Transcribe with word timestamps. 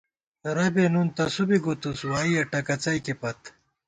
ربے 0.55 0.85
نُن 0.93 1.07
تسُو 1.15 1.43
بی 1.47 1.57
گُتُس، 1.63 1.99
وائیَہ 2.09 2.43
ٹکَڅَئیکےپت 2.51 3.39